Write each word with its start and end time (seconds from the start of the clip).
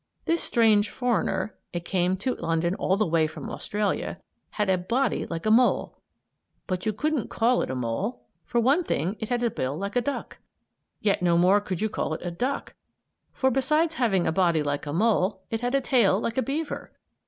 This 0.25 0.41
strange 0.41 0.89
foreigner 0.89 1.53
it 1.73 1.85
came 1.85 2.17
to 2.17 2.33
London 2.33 2.73
all 2.73 2.97
the 2.97 3.05
way 3.05 3.27
from 3.27 3.51
Australia 3.51 4.19
had 4.49 4.67
a 4.67 4.75
body 4.75 5.27
like 5.27 5.45
a 5.45 5.51
mole. 5.51 5.99
But 6.65 6.87
you 6.87 6.91
couldn't 6.91 7.29
call 7.29 7.61
it 7.61 7.69
a 7.69 7.75
mole. 7.75 8.23
For 8.43 8.59
one 8.59 8.83
thing, 8.83 9.15
it 9.19 9.29
had 9.29 9.43
a 9.43 9.51
bill 9.51 9.77
like 9.77 9.95
a 9.95 10.01
duck. 10.01 10.39
Yet 11.01 11.21
no 11.21 11.37
more 11.37 11.61
could 11.61 11.81
you 11.81 11.87
call 11.87 12.15
it 12.15 12.25
a 12.25 12.31
duck; 12.31 12.73
for, 13.31 13.51
besides 13.51 13.93
having 13.93 14.25
a 14.25 14.31
body 14.31 14.63
like 14.63 14.87
a 14.87 14.91
mole, 14.91 15.43
it 15.51 15.61
had 15.61 15.75
a 15.75 15.81
tail 15.81 16.19
like 16.19 16.39
a 16.39 16.41
beaver. 16.41 16.91